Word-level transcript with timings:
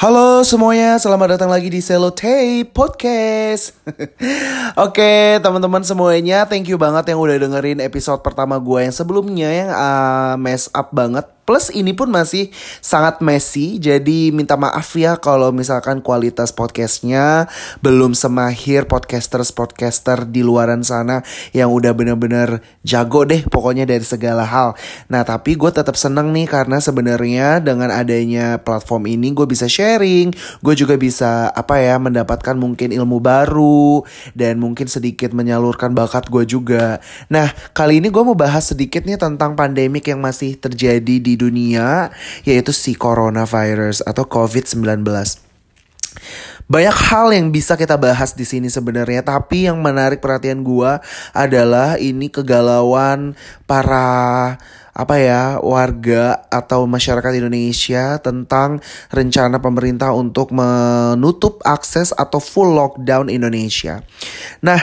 Halo 0.00 0.40
semuanya, 0.48 0.96
selamat 0.96 1.36
datang 1.36 1.52
lagi 1.52 1.68
di 1.68 1.84
Tape 1.84 2.72
Podcast. 2.72 3.76
Oke, 4.88 5.36
teman-teman 5.44 5.84
semuanya, 5.84 6.48
thank 6.48 6.72
you 6.72 6.80
banget 6.80 7.12
yang 7.12 7.20
udah 7.20 7.36
dengerin 7.36 7.84
episode 7.84 8.24
pertama 8.24 8.56
gue 8.56 8.80
yang 8.80 8.96
sebelumnya 8.96 9.52
yang 9.52 9.68
uh, 9.68 10.40
mess 10.40 10.72
up 10.72 10.88
banget 10.96 11.28
Plus 11.50 11.66
ini 11.74 11.90
pun 11.90 12.14
masih 12.14 12.54
sangat 12.78 13.18
messy, 13.18 13.82
jadi 13.82 14.30
minta 14.30 14.54
maaf 14.54 14.94
ya 14.94 15.18
kalau 15.18 15.50
misalkan 15.50 15.98
kualitas 15.98 16.54
podcastnya 16.54 17.50
belum 17.82 18.14
semahir 18.14 18.86
podcasters-podcaster 18.86 20.30
di 20.30 20.46
luaran 20.46 20.86
sana 20.86 21.26
yang 21.50 21.74
udah 21.74 21.90
bener-bener 21.90 22.62
jago 22.86 23.26
deh 23.26 23.42
pokoknya 23.50 23.82
dari 23.82 24.06
segala 24.06 24.46
hal. 24.46 24.78
Nah 25.10 25.26
tapi 25.26 25.58
gue 25.58 25.74
tetap 25.74 25.98
seneng 25.98 26.30
nih 26.30 26.46
karena 26.46 26.78
sebenarnya 26.78 27.58
dengan 27.58 27.90
adanya 27.90 28.62
platform 28.62 29.10
ini 29.10 29.34
gue 29.34 29.50
bisa 29.50 29.66
sharing, 29.66 30.30
gue 30.62 30.74
juga 30.78 30.94
bisa 30.94 31.50
apa 31.50 31.82
ya 31.82 31.98
mendapatkan 31.98 32.54
mungkin 32.54 32.94
ilmu 32.94 33.18
baru 33.18 34.06
dan 34.38 34.62
mungkin 34.62 34.86
sedikit 34.86 35.34
menyalurkan 35.34 35.98
bakat 35.98 36.30
gue 36.30 36.46
juga. 36.46 37.02
Nah 37.26 37.50
kali 37.74 37.98
ini 37.98 38.06
gue 38.06 38.22
mau 38.22 38.38
bahas 38.38 38.70
sedikit 38.70 39.02
nih 39.02 39.18
tentang 39.18 39.58
pandemik 39.58 40.06
yang 40.06 40.22
masih 40.22 40.54
terjadi 40.54 41.18
di 41.18 41.39
dunia 41.40 42.12
yaitu 42.44 42.76
si 42.76 42.92
coronavirus 42.92 44.04
atau 44.04 44.28
COVID-19. 44.28 45.00
Banyak 46.70 46.96
hal 47.10 47.34
yang 47.34 47.50
bisa 47.50 47.74
kita 47.74 47.98
bahas 47.98 48.30
di 48.38 48.46
sini 48.46 48.70
sebenarnya, 48.70 49.26
tapi 49.26 49.66
yang 49.66 49.82
menarik 49.82 50.22
perhatian 50.22 50.62
gua 50.62 51.02
adalah 51.34 51.98
ini 51.98 52.30
kegalauan 52.30 53.34
para 53.66 54.54
apa 54.94 55.14
ya 55.18 55.58
warga 55.58 56.46
atau 56.46 56.86
masyarakat 56.86 57.42
Indonesia 57.42 58.22
tentang 58.22 58.78
rencana 59.10 59.58
pemerintah 59.58 60.14
untuk 60.14 60.54
menutup 60.54 61.58
akses 61.66 62.14
atau 62.14 62.38
full 62.38 62.70
lockdown 62.70 63.26
Indonesia. 63.34 64.06
Nah, 64.62 64.78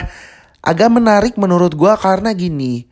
agak 0.60 0.92
menarik 0.92 1.34
menurut 1.40 1.72
gua 1.72 1.96
karena 1.96 2.36
gini, 2.36 2.84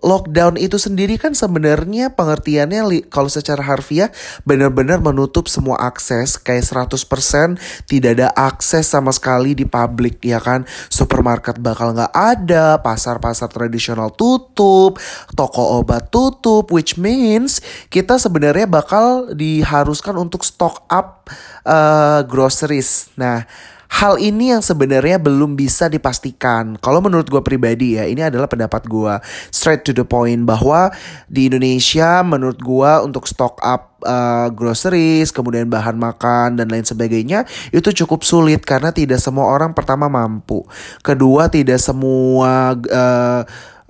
lockdown 0.00 0.56
itu 0.56 0.80
sendiri 0.80 1.20
kan 1.20 1.36
sebenarnya 1.36 2.16
pengertiannya 2.16 3.04
kalau 3.12 3.28
secara 3.28 3.60
harfiah 3.60 4.08
benar-benar 4.48 5.04
menutup 5.04 5.50
semua 5.50 5.76
akses 5.82 6.40
kayak 6.40 6.64
100% 6.88 7.60
tidak 7.84 8.10
ada 8.16 8.28
akses 8.32 8.88
sama 8.88 9.12
sekali 9.12 9.52
di 9.52 9.68
publik 9.68 10.24
ya 10.24 10.40
kan? 10.40 10.64
Supermarket 10.88 11.60
bakal 11.60 11.92
nggak 11.92 12.14
ada 12.16 12.80
pasar-pasar 12.80 13.52
tradisional 13.52 14.14
tutup 14.14 14.96
toko 15.36 15.82
obat 15.82 16.08
tutup 16.08 16.72
which 16.72 16.96
means 16.96 17.60
kita 17.92 18.16
sebenarnya 18.16 18.64
bakal 18.64 19.32
diharuskan 19.34 20.16
untuk 20.16 20.46
stock 20.46 20.88
up 20.88 21.28
uh, 21.68 22.24
groceries. 22.24 23.12
Nah 23.18 23.44
Hal 23.92 24.16
ini 24.16 24.56
yang 24.56 24.64
sebenarnya 24.64 25.20
belum 25.20 25.52
bisa 25.52 25.92
dipastikan. 25.92 26.80
Kalau 26.80 27.04
menurut 27.04 27.28
gue 27.28 27.42
pribadi 27.44 28.00
ya, 28.00 28.08
ini 28.08 28.24
adalah 28.24 28.48
pendapat 28.48 28.88
gue 28.88 29.14
straight 29.52 29.84
to 29.84 29.92
the 29.92 30.02
point 30.02 30.48
bahwa 30.48 30.88
di 31.28 31.52
Indonesia 31.52 32.24
menurut 32.24 32.56
gue 32.56 32.92
untuk 33.04 33.28
stock 33.28 33.60
up 33.60 34.00
uh, 34.08 34.48
groceries, 34.48 35.28
kemudian 35.28 35.68
bahan 35.68 36.00
makan 36.00 36.56
dan 36.56 36.72
lain 36.72 36.88
sebagainya 36.88 37.44
itu 37.68 37.92
cukup 38.04 38.24
sulit 38.24 38.64
karena 38.64 38.96
tidak 38.96 39.20
semua 39.20 39.52
orang 39.52 39.76
pertama 39.76 40.08
mampu. 40.08 40.64
Kedua 41.04 41.52
tidak 41.52 41.76
semua 41.76 42.72
uh, 42.72 43.42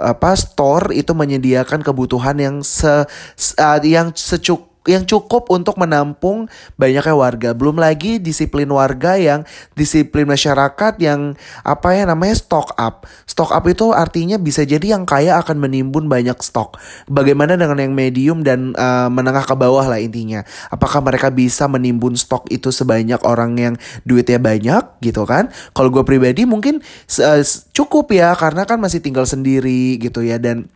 apa 0.02 0.30
store 0.34 0.98
itu 0.98 1.14
menyediakan 1.14 1.78
kebutuhan 1.84 2.34
yang 2.42 2.56
se 2.66 3.06
uh, 3.06 3.78
yang 3.86 4.10
secuk 4.18 4.71
yang 4.86 5.06
cukup 5.06 5.46
untuk 5.50 5.78
menampung 5.78 6.50
banyaknya 6.74 7.14
warga. 7.14 7.50
Belum 7.54 7.78
lagi 7.78 8.18
disiplin 8.18 8.66
warga 8.70 9.14
yang 9.14 9.46
disiplin 9.78 10.26
masyarakat 10.26 10.98
yang 10.98 11.38
apa 11.62 11.94
ya 11.94 12.04
namanya 12.06 12.34
stock 12.34 12.74
up. 12.74 13.06
Stock 13.26 13.54
up 13.54 13.64
itu 13.70 13.94
artinya 13.94 14.36
bisa 14.38 14.66
jadi 14.66 14.98
yang 14.98 15.06
kaya 15.06 15.38
akan 15.38 15.62
menimbun 15.62 16.10
banyak 16.10 16.36
stok. 16.42 16.78
Bagaimana 17.06 17.54
dengan 17.54 17.78
yang 17.78 17.94
medium 17.94 18.42
dan 18.42 18.74
uh, 18.74 19.06
menengah 19.06 19.46
ke 19.46 19.54
bawah 19.54 19.86
lah 19.86 20.02
intinya. 20.02 20.42
Apakah 20.70 20.98
mereka 20.98 21.30
bisa 21.30 21.70
menimbun 21.70 22.18
stok 22.18 22.50
itu 22.50 22.74
sebanyak 22.74 23.22
orang 23.22 23.54
yang 23.58 23.74
duitnya 24.02 24.42
banyak 24.42 24.98
gitu 24.98 25.22
kan? 25.22 25.48
Kalau 25.72 25.94
gue 25.94 26.02
pribadi 26.02 26.42
mungkin 26.42 26.82
uh, 27.22 27.42
cukup 27.70 28.10
ya 28.10 28.34
karena 28.34 28.66
kan 28.66 28.82
masih 28.82 28.98
tinggal 28.98 29.24
sendiri 29.24 30.02
gitu 30.02 30.26
ya 30.26 30.42
dan 30.42 30.66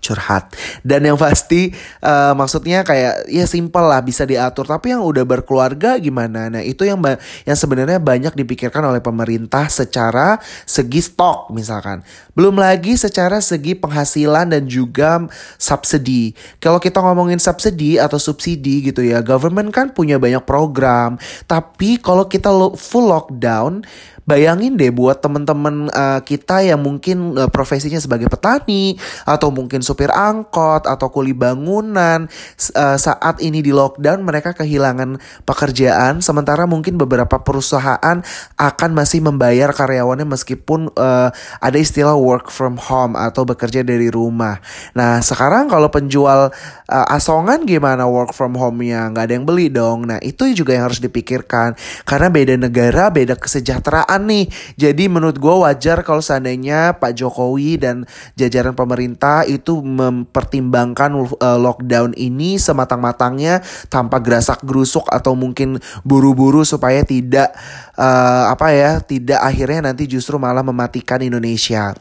curhat. 0.00 0.52
Dan 0.82 1.06
yang 1.08 1.18
pasti 1.18 1.72
uh, 2.02 2.32
maksudnya 2.36 2.82
kayak 2.86 3.28
ya 3.28 3.44
simpel 3.48 3.86
lah 3.88 4.00
bisa 4.00 4.24
diatur. 4.28 4.68
Tapi 4.68 4.94
yang 4.94 5.02
udah 5.02 5.24
berkeluarga 5.24 5.96
gimana? 5.98 6.48
Nah 6.52 6.62
itu 6.62 6.84
yang 6.84 7.00
yang 7.44 7.58
sebenarnya 7.58 7.98
banyak 8.00 8.32
dipikirkan 8.36 8.84
oleh 8.86 9.00
pemerintah 9.00 9.68
secara 9.68 10.38
segi 10.64 11.00
stok 11.02 11.52
misalkan. 11.52 12.02
Belum 12.36 12.56
lagi 12.56 12.94
secara 12.94 13.40
segi 13.40 13.76
penghasilan 13.76 14.52
dan 14.52 14.64
juga 14.68 15.24
subsidi. 15.56 16.36
Kalau 16.60 16.80
kita 16.80 17.00
ngomongin 17.00 17.40
subsidi 17.40 17.96
atau 17.96 18.20
subsidi 18.20 18.92
gitu 18.92 19.00
ya 19.00 19.24
government 19.24 19.72
kan 19.72 19.92
punya 19.92 20.20
banyak 20.20 20.44
program. 20.44 21.16
Tapi 21.48 22.00
kalau 22.00 22.28
kita 22.28 22.52
full 22.76 23.08
lockdown 23.08 23.84
Bayangin 24.26 24.74
deh 24.74 24.90
buat 24.90 25.22
temen-temen 25.22 25.86
uh, 25.94 26.18
kita 26.18 26.58
yang 26.66 26.82
mungkin 26.82 27.38
uh, 27.38 27.46
profesinya 27.46 28.02
sebagai 28.02 28.26
petani 28.26 28.98
atau 29.22 29.54
mungkin 29.54 29.85
supir 29.86 30.10
angkot 30.10 30.90
atau 30.90 31.06
kuli 31.14 31.30
bangunan 31.30 32.26
uh, 32.74 32.98
saat 32.98 33.38
ini 33.38 33.62
di 33.62 33.70
lockdown 33.70 34.26
mereka 34.26 34.50
kehilangan 34.58 35.22
pekerjaan 35.46 36.18
sementara 36.18 36.66
mungkin 36.66 36.98
beberapa 36.98 37.38
perusahaan 37.38 38.18
akan 38.58 38.90
masih 38.90 39.22
membayar 39.22 39.70
karyawannya 39.70 40.26
meskipun 40.26 40.90
uh, 40.98 41.30
ada 41.62 41.78
istilah 41.78 42.18
work 42.18 42.50
from 42.50 42.74
home 42.74 43.14
atau 43.14 43.46
bekerja 43.46 43.86
dari 43.86 44.10
rumah. 44.10 44.58
Nah 44.98 45.22
sekarang 45.22 45.70
kalau 45.70 45.86
penjual 45.92 46.50
uh, 46.90 47.14
asongan 47.14 47.62
gimana 47.62 48.08
work 48.10 48.34
from 48.34 48.58
home-nya 48.58 49.06
nggak 49.12 49.24
ada 49.30 49.34
yang 49.38 49.46
beli 49.46 49.70
dong. 49.70 50.10
Nah 50.10 50.18
itu 50.24 50.50
juga 50.56 50.74
yang 50.74 50.90
harus 50.90 50.98
dipikirkan 50.98 51.76
karena 52.08 52.28
beda 52.32 52.54
negara 52.56 53.12
beda 53.12 53.36
kesejahteraan 53.36 54.24
nih. 54.26 54.48
Jadi 54.74 55.04
menurut 55.06 55.36
gue 55.36 55.54
wajar 55.62 56.00
kalau 56.02 56.24
seandainya 56.24 56.96
Pak 56.96 57.12
Jokowi 57.12 57.76
dan 57.76 58.08
jajaran 58.34 58.72
pemerintah 58.72 59.44
itu 59.44 59.75
mempertimbangkan 59.82 61.36
uh, 61.40 61.58
lockdown 61.58 62.12
ini 62.16 62.60
sematang-matangnya 62.60 63.64
tanpa 63.92 64.20
gerasak 64.20 64.62
gerusuk 64.62 65.08
atau 65.08 65.36
mungkin 65.36 65.80
buru-buru 66.04 66.62
supaya 66.62 67.02
tidak 67.02 67.52
uh, 67.96 68.52
apa 68.52 68.72
ya, 68.72 68.90
tidak 69.02 69.40
akhirnya 69.40 69.92
nanti 69.92 70.08
justru 70.08 70.36
malah 70.40 70.62
mematikan 70.62 71.20
Indonesia. 71.20 71.96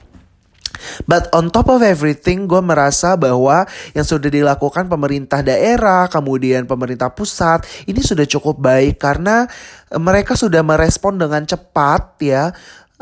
But 1.08 1.32
on 1.32 1.50
top 1.52 1.72
of 1.72 1.82
everything, 1.82 2.46
gue 2.46 2.60
merasa 2.60 3.16
bahwa 3.16 3.64
yang 3.96 4.06
sudah 4.06 4.28
dilakukan 4.28 4.92
pemerintah 4.92 5.42
daerah, 5.42 6.08
kemudian 6.12 6.68
pemerintah 6.68 7.12
pusat, 7.12 7.64
ini 7.88 8.04
sudah 8.04 8.28
cukup 8.28 8.60
baik 8.60 9.00
karena 9.00 9.48
mereka 9.96 10.36
sudah 10.36 10.62
merespon 10.66 11.16
dengan 11.16 11.48
cepat 11.48 12.20
ya 12.20 12.52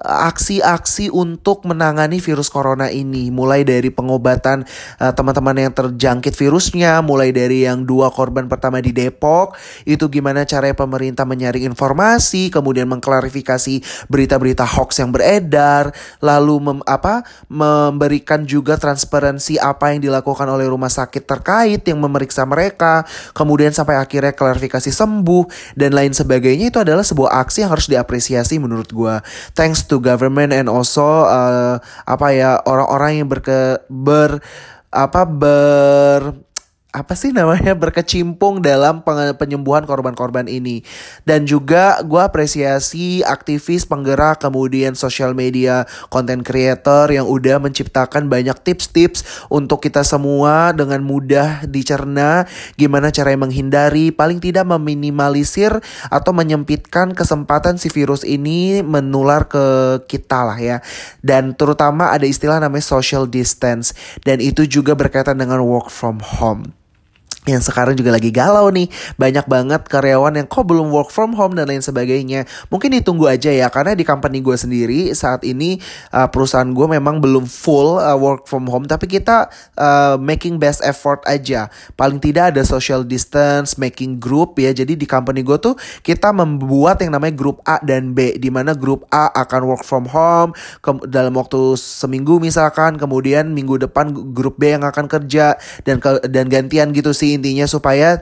aksi-aksi 0.01 1.13
untuk 1.13 1.69
menangani 1.69 2.17
virus 2.17 2.49
corona 2.49 2.89
ini. 2.89 3.29
Mulai 3.29 3.61
dari 3.61 3.93
pengobatan 3.93 4.65
uh, 4.97 5.13
teman-teman 5.13 5.69
yang 5.69 5.73
terjangkit 5.73 6.33
virusnya 6.33 7.05
mulai 7.05 7.29
dari 7.29 7.69
yang 7.69 7.85
dua 7.85 8.09
korban 8.09 8.49
pertama 8.49 8.81
di 8.81 8.89
Depok. 8.89 9.53
Itu 9.85 10.09
gimana 10.09 10.49
cara 10.49 10.73
pemerintah 10.73 11.27
menyaring 11.29 11.69
informasi 11.69 12.49
kemudian 12.49 12.89
mengklarifikasi 12.89 14.07
berita-berita 14.09 14.65
hoax 14.65 14.97
yang 15.03 15.13
beredar 15.13 15.93
lalu 16.23 16.55
mem, 16.59 16.79
apa 16.89 17.21
memberikan 17.51 18.49
juga 18.49 18.79
transparansi 18.79 19.61
apa 19.61 19.93
yang 19.93 20.01
dilakukan 20.01 20.49
oleh 20.49 20.65
rumah 20.65 20.89
sakit 20.89 21.23
terkait 21.29 21.85
yang 21.85 22.01
memeriksa 22.01 22.47
mereka 22.49 23.05
kemudian 23.37 23.69
sampai 23.69 24.01
akhirnya 24.01 24.33
klarifikasi 24.33 24.89
sembuh 24.89 25.75
dan 25.77 25.93
lain 25.93 26.17
sebagainya. 26.17 26.73
Itu 26.73 26.81
adalah 26.81 27.05
sebuah 27.05 27.37
aksi 27.45 27.67
yang 27.67 27.71
harus 27.71 27.85
diapresiasi 27.85 28.57
menurut 28.57 28.89
gue 28.89 29.15
thanks 29.53 29.82
to 29.87 29.99
government 29.99 30.51
and 30.55 30.71
also 30.71 31.27
uh, 31.27 31.79
apa 32.07 32.27
ya 32.35 32.59
orang-orang 32.63 33.23
yang 33.23 33.27
berke 33.27 33.83
ber 33.87 34.39
apa 34.93 35.21
ber 35.25 36.19
apa 36.93 37.17
sih 37.17 37.33
namanya 37.33 37.73
berkecimpung 37.73 38.61
dalam 38.61 39.01
penyembuhan 39.33 39.81
korban-korban 39.89 40.45
ini. 40.45 40.85
Dan 41.25 41.49
juga 41.49 41.97
gue 42.05 42.21
apresiasi 42.21 43.25
aktivis 43.25 43.89
penggerak 43.89 44.45
kemudian 44.45 44.93
social 44.93 45.33
media 45.33 45.89
content 46.13 46.45
creator 46.45 47.09
yang 47.09 47.25
udah 47.25 47.57
menciptakan 47.57 48.29
banyak 48.29 48.53
tips-tips 48.61 49.49
untuk 49.49 49.81
kita 49.81 50.05
semua 50.05 50.69
dengan 50.69 51.01
mudah 51.01 51.65
dicerna 51.65 52.45
gimana 52.77 53.09
cara 53.09 53.33
menghindari 53.33 54.13
paling 54.13 54.37
tidak 54.37 54.69
meminimalisir 54.69 55.73
atau 56.13 56.29
menyempitkan 56.29 57.17
kesempatan 57.17 57.81
si 57.81 57.89
virus 57.89 58.21
ini 58.21 58.85
menular 58.85 59.49
ke 59.49 59.65
kita 60.05 60.45
lah 60.45 60.61
ya. 60.61 60.77
Dan 61.25 61.57
terutama 61.57 62.13
ada 62.13 62.29
istilah 62.29 62.61
namanya 62.61 62.85
social 62.85 63.25
distance. 63.25 63.97
Dan 64.21 64.37
itu 64.45 64.69
juga 64.69 64.93
berkaitan 64.93 65.41
dengan 65.41 65.65
work 65.65 65.89
from 65.89 66.21
home 66.21 66.82
yang 67.43 67.59
sekarang 67.59 67.95
juga 67.99 68.15
lagi 68.15 68.31
galau 68.31 68.71
nih. 68.71 68.87
Banyak 69.19 69.45
banget 69.51 69.81
karyawan 69.91 70.39
yang 70.39 70.47
kok 70.47 70.63
belum 70.63 70.91
work 70.91 71.11
from 71.11 71.35
home 71.35 71.59
dan 71.59 71.67
lain 71.67 71.83
sebagainya. 71.83 72.47
Mungkin 72.71 72.95
ditunggu 72.99 73.27
aja 73.27 73.51
ya 73.51 73.67
karena 73.67 73.95
di 73.95 74.07
company 74.07 74.39
gue 74.39 74.55
sendiri 74.55 75.11
saat 75.11 75.43
ini 75.43 75.75
uh, 76.15 76.31
perusahaan 76.31 76.67
gue 76.67 76.87
memang 76.87 77.19
belum 77.19 77.43
full 77.43 77.99
uh, 77.99 78.15
work 78.15 78.47
from 78.47 78.67
home. 78.71 78.87
Tapi 78.87 79.11
kita 79.11 79.51
uh, 79.75 80.15
making 80.15 80.55
best 80.55 80.79
effort 80.87 81.19
aja. 81.27 81.67
Paling 81.99 82.23
tidak 82.23 82.55
ada 82.55 82.63
social 82.63 83.03
distance 83.03 83.75
making 83.75 84.23
group 84.23 84.55
ya. 84.55 84.71
Jadi 84.71 84.95
di 84.95 85.03
company 85.03 85.43
gue 85.43 85.59
tuh 85.59 85.75
kita 85.99 86.31
membuat 86.31 87.03
yang 87.03 87.11
namanya 87.11 87.35
grup 87.35 87.59
A 87.67 87.83
dan 87.83 88.15
B 88.15 88.39
di 88.39 88.47
mana 88.47 88.71
grup 88.71 89.03
A 89.11 89.27
akan 89.35 89.67
work 89.67 89.83
from 89.83 90.07
home 90.07 90.55
dalam 91.07 91.35
waktu 91.35 91.75
seminggu 91.75 92.39
misalkan 92.39 92.95
kemudian 92.95 93.51
minggu 93.51 93.83
depan 93.83 94.31
grup 94.31 94.55
B 94.55 94.71
yang 94.71 94.87
akan 94.87 95.11
kerja 95.11 95.59
dan 95.83 95.99
ke 95.99 96.23
dan 96.31 96.47
gantian 96.47 96.95
gitu 96.95 97.11
sih 97.11 97.32
intinya 97.35 97.65
supaya 97.65 98.21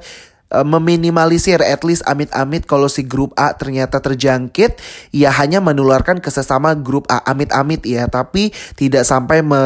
uh, 0.51 0.67
meminimalisir 0.67 1.63
at 1.63 1.81
least 1.87 2.03
amit-amit 2.05 2.67
kalau 2.67 2.91
si 2.91 3.07
grup 3.07 3.31
A 3.39 3.55
ternyata 3.55 4.03
terjangkit 4.03 4.77
ya 5.15 5.31
hanya 5.31 5.63
menularkan 5.63 6.19
ke 6.19 6.29
sesama 6.29 6.75
grup 6.75 7.07
A 7.07 7.23
amit-amit 7.23 7.87
ya. 7.87 8.05
Tapi 8.11 8.51
tidak 8.75 9.07
sampai 9.07 9.41
me, 9.41 9.59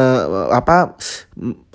apa 0.54 0.94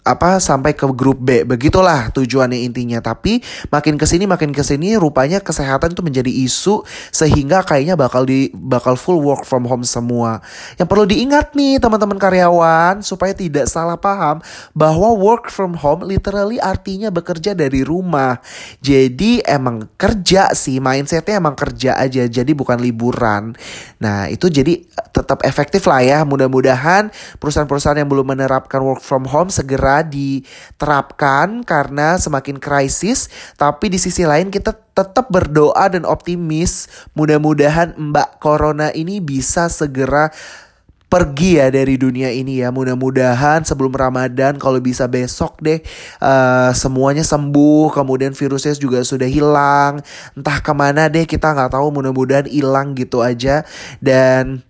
apa 0.01 0.41
sampai 0.41 0.73
ke 0.73 0.89
grup 0.97 1.21
B. 1.21 1.45
Begitulah 1.45 2.09
tujuannya 2.09 2.65
intinya. 2.65 2.97
Tapi 3.01 3.41
makin 3.69 4.01
ke 4.01 4.05
sini 4.09 4.25
makin 4.25 4.49
ke 4.49 4.65
sini 4.65 4.97
rupanya 4.97 5.37
kesehatan 5.37 5.93
itu 5.93 6.01
menjadi 6.01 6.31
isu 6.31 6.81
sehingga 7.13 7.61
kayaknya 7.61 7.93
bakal 7.93 8.25
di 8.25 8.49
bakal 8.57 8.97
full 8.97 9.21
work 9.21 9.45
from 9.45 9.69
home 9.69 9.85
semua. 9.85 10.41
Yang 10.81 10.87
perlu 10.89 11.05
diingat 11.05 11.53
nih 11.53 11.77
teman-teman 11.77 12.17
karyawan 12.17 13.05
supaya 13.05 13.37
tidak 13.37 13.69
salah 13.69 13.97
paham 13.97 14.41
bahwa 14.73 15.13
work 15.13 15.53
from 15.53 15.77
home 15.77 16.01
literally 16.01 16.57
artinya 16.57 17.13
bekerja 17.13 17.53
dari 17.53 17.85
rumah. 17.85 18.41
Jadi 18.81 19.45
emang 19.45 19.85
kerja 20.01 20.49
sih 20.57 20.81
mindsetnya 20.81 21.37
emang 21.37 21.53
kerja 21.53 22.01
aja 22.01 22.25
jadi 22.25 22.51
bukan 22.57 22.81
liburan. 22.81 23.53
Nah 24.01 24.25
itu 24.33 24.49
jadi 24.49 24.81
tetap 25.13 25.45
efektif 25.45 25.85
lah 25.85 26.01
ya. 26.01 26.19
Mudah-mudahan 26.25 27.13
perusahaan-perusahaan 27.37 28.01
yang 28.01 28.09
belum 28.09 28.33
menerapkan 28.33 28.81
work 28.81 29.05
from 29.05 29.29
home 29.29 29.53
segera 29.53 29.90
diterapkan 29.99 31.67
karena 31.67 32.15
semakin 32.15 32.55
krisis, 32.55 33.27
tapi 33.59 33.91
di 33.91 33.99
sisi 33.99 34.23
lain 34.23 34.47
kita 34.47 34.71
tetap 34.95 35.27
berdoa 35.27 35.91
dan 35.91 36.07
optimis 36.07 36.87
mudah-mudahan 37.11 37.99
Mbak 37.99 38.39
Corona 38.39 38.95
ini 38.95 39.19
bisa 39.19 39.67
segera 39.67 40.31
pergi 41.11 41.59
ya 41.59 41.67
dari 41.67 41.99
dunia 41.99 42.31
ini 42.31 42.63
ya. 42.63 42.71
Mudah-mudahan 42.71 43.67
sebelum 43.67 43.91
Ramadan 43.91 44.55
kalau 44.55 44.79
bisa 44.79 45.11
besok 45.11 45.59
deh 45.59 45.83
uh, 46.23 46.71
semuanya 46.71 47.27
sembuh 47.27 47.91
kemudian 47.91 48.31
virusnya 48.31 48.71
juga 48.79 49.03
sudah 49.03 49.27
hilang. 49.27 49.99
Entah 50.39 50.63
ke 50.63 50.71
mana 50.71 51.11
deh 51.11 51.27
kita 51.27 51.51
nggak 51.51 51.75
tahu 51.75 51.91
mudah-mudahan 51.91 52.47
hilang 52.47 52.95
gitu 52.95 53.19
aja. 53.19 53.67
Dan 53.99 54.63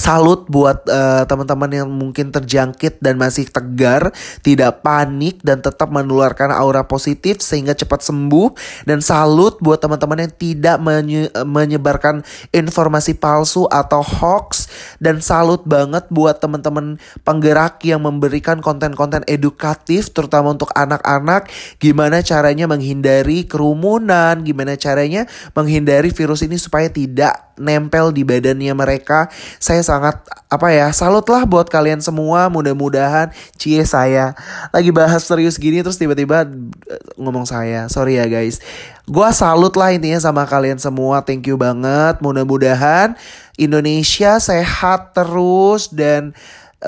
Salut 0.00 0.48
buat 0.48 0.80
uh, 0.88 1.28
teman-teman 1.28 1.68
yang 1.84 1.88
mungkin 1.92 2.32
terjangkit 2.32 3.04
dan 3.04 3.20
masih 3.20 3.52
tegar, 3.52 4.08
tidak 4.40 4.80
panik 4.80 5.44
dan 5.44 5.60
tetap 5.60 5.92
menularkan 5.92 6.48
aura 6.48 6.88
positif 6.88 7.44
sehingga 7.44 7.76
cepat 7.76 8.00
sembuh. 8.08 8.56
Dan 8.88 9.04
salut 9.04 9.60
buat 9.60 9.76
teman-teman 9.76 10.24
yang 10.24 10.32
tidak 10.32 10.76
menye 10.80 11.28
menyebarkan 11.44 12.24
informasi 12.48 13.12
palsu 13.12 13.68
atau 13.68 14.00
hoax 14.00 14.59
dan 14.98 15.18
salut 15.24 15.64
banget 15.64 16.06
buat 16.08 16.38
teman-teman 16.38 17.00
penggerak 17.22 17.82
yang 17.84 18.04
memberikan 18.04 18.60
konten-konten 18.64 19.24
edukatif 19.28 20.12
terutama 20.12 20.54
untuk 20.54 20.72
anak-anak. 20.76 21.48
Gimana 21.78 22.20
caranya 22.20 22.68
menghindari 22.70 23.44
kerumunan, 23.48 24.40
gimana 24.44 24.74
caranya 24.76 25.24
menghindari 25.52 26.12
virus 26.12 26.44
ini 26.44 26.56
supaya 26.56 26.88
tidak 26.88 27.50
nempel 27.60 28.10
di 28.10 28.24
badannya 28.24 28.72
mereka. 28.72 29.28
Saya 29.60 29.84
sangat 29.84 30.24
apa 30.48 30.72
ya 30.72 30.88
salut 30.96 31.28
lah 31.28 31.44
buat 31.44 31.68
kalian 31.68 32.00
semua. 32.00 32.48
Mudah-mudahan 32.48 33.30
cie 33.60 33.84
saya. 33.84 34.32
Lagi 34.72 34.90
bahas 34.90 35.28
serius 35.28 35.60
gini 35.60 35.84
terus 35.84 36.00
tiba-tiba 36.00 36.48
eh, 36.88 37.02
ngomong 37.20 37.44
saya. 37.44 37.86
Sorry 37.92 38.16
ya 38.16 38.26
guys 38.26 38.64
gue 39.10 39.28
salut 39.34 39.74
lah 39.74 39.90
intinya 39.90 40.22
sama 40.22 40.46
kalian 40.46 40.78
semua 40.78 41.18
thank 41.26 41.42
you 41.50 41.58
banget 41.58 42.22
mudah-mudahan 42.22 43.18
Indonesia 43.58 44.38
sehat 44.38 45.10
terus 45.10 45.90
dan 45.90 46.30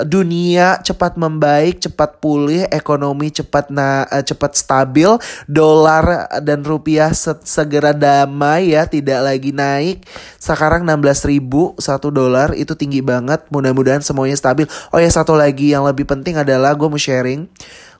dunia 0.01 0.81
cepat 0.81 1.13
membaik, 1.21 1.85
cepat 1.85 2.17
pulih, 2.17 2.65
ekonomi 2.73 3.29
cepat 3.29 3.69
na 3.69 4.09
uh, 4.09 4.25
cepat 4.25 4.57
stabil, 4.57 5.05
dolar 5.45 6.25
dan 6.41 6.65
rupiah 6.65 7.13
se 7.13 7.37
segera 7.45 7.93
damai 7.93 8.73
ya, 8.73 8.89
tidak 8.89 9.21
lagi 9.21 9.53
naik. 9.53 10.01
Sekarang 10.41 10.81
16 10.81 11.29
ribu 11.29 11.77
satu 11.77 12.09
dolar 12.09 12.57
itu 12.57 12.73
tinggi 12.73 13.05
banget. 13.05 13.45
Mudah-mudahan 13.53 14.01
semuanya 14.01 14.33
stabil. 14.33 14.65
Oh 14.89 14.97
ya 14.97 15.09
satu 15.13 15.37
lagi 15.37 15.77
yang 15.77 15.85
lebih 15.85 16.09
penting 16.09 16.41
adalah 16.41 16.73
gue 16.73 16.89
mau 16.89 16.97
sharing 16.97 17.45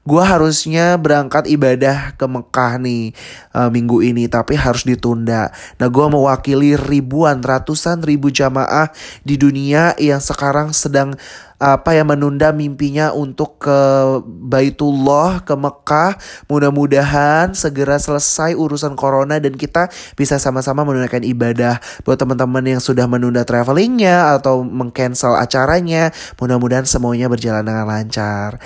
gue 0.04 0.24
harusnya 0.24 1.00
berangkat 1.00 1.48
ibadah 1.48 2.20
ke 2.20 2.26
Mekah 2.28 2.76
nih 2.76 3.16
uh, 3.56 3.72
minggu 3.72 4.04
ini 4.04 4.28
tapi 4.28 4.60
harus 4.60 4.84
ditunda. 4.84 5.56
Nah 5.80 5.88
gue 5.88 6.06
mewakili 6.12 6.76
ribuan 6.76 7.40
ratusan 7.40 8.04
ribu 8.04 8.28
jamaah 8.28 8.92
di 9.24 9.40
dunia 9.40 9.96
yang 9.96 10.20
sekarang 10.20 10.76
sedang 10.76 11.16
apa 11.64 11.96
yang 11.96 12.12
menunda 12.12 12.52
mimpinya 12.52 13.16
untuk 13.16 13.64
ke 13.64 13.80
Baitullah 14.28 15.40
ke 15.48 15.56
Mekah. 15.56 16.20
Mudah-mudahan 16.52 17.56
segera 17.56 17.96
selesai 17.96 18.52
urusan 18.60 19.00
corona 19.00 19.40
dan 19.40 19.56
kita 19.56 19.88
bisa 20.20 20.36
sama-sama 20.36 20.84
menunaikan 20.84 21.24
ibadah. 21.24 21.80
Buat 22.04 22.20
teman-teman 22.20 22.68
yang 22.68 22.84
sudah 22.84 23.08
menunda 23.08 23.48
travelingnya 23.48 24.36
atau 24.36 24.68
mengcancel 24.68 25.40
acaranya, 25.40 26.12
mudah-mudahan 26.36 26.84
semuanya 26.84 27.32
berjalan 27.32 27.64
dengan 27.64 27.88
lancar. 27.88 28.60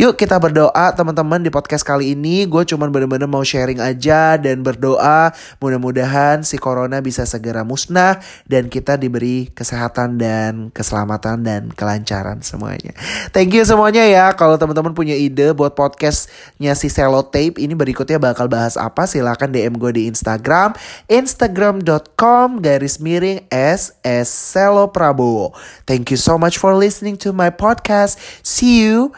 Yuk 0.00 0.16
kita 0.16 0.40
berdoa 0.40 0.96
teman-teman 0.96 1.44
di 1.44 1.52
podcast 1.52 1.84
kali 1.84 2.16
ini. 2.16 2.48
Gue 2.48 2.64
cuman 2.64 2.88
bener-bener 2.88 3.28
mau 3.28 3.44
sharing 3.44 3.84
aja 3.84 4.40
dan 4.40 4.64
berdoa. 4.64 5.28
Mudah-mudahan 5.60 6.40
si 6.40 6.56
corona 6.56 7.04
bisa 7.04 7.28
segera 7.28 7.68
musnah 7.68 8.16
Dan 8.48 8.72
kita 8.72 8.96
diberi 8.96 9.52
kesehatan 9.52 10.16
dan 10.16 10.72
keselamatan 10.72 11.44
dan 11.44 11.68
kelancaran 11.76 12.40
semuanya. 12.40 12.96
Thank 13.36 13.52
you 13.52 13.60
semuanya 13.68 14.08
ya. 14.08 14.32
Kalau 14.32 14.56
teman-teman 14.56 14.96
punya 14.96 15.12
ide 15.12 15.52
buat 15.52 15.76
podcastnya 15.76 16.72
si 16.72 16.88
Tape 16.88 17.60
Ini 17.60 17.76
berikutnya 17.76 18.16
bakal 18.16 18.48
bahas 18.48 18.80
apa? 18.80 19.04
Silahkan 19.04 19.52
DM 19.52 19.76
gue 19.76 19.92
di 19.92 20.02
Instagram 20.08 20.80
Instagram.com 21.12 22.64
garis 22.64 23.04
miring 23.04 23.44
SS 23.52 24.56
Prabowo. 24.96 25.52
Thank 25.84 26.08
you 26.08 26.16
so 26.16 26.40
much 26.40 26.56
for 26.56 26.72
listening 26.72 27.20
to 27.20 27.36
my 27.36 27.52
podcast. 27.52 28.16
See 28.40 28.80
you 28.88 29.12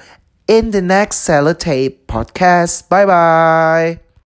in 0.49 0.71
the 0.71 0.83
next 0.83 1.27
Sellotape 1.27 2.07
podcast. 2.07 2.89
Bye 2.89 3.07
bye. 3.07 4.12